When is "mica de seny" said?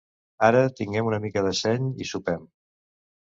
1.25-1.85